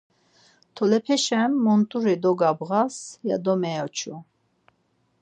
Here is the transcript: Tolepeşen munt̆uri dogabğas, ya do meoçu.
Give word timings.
Tolepeşen 0.75 1.51
munt̆uri 1.63 2.15
dogabğas, 2.23 2.95
ya 3.27 3.37
do 3.43 3.53
meoçu. 3.61 4.15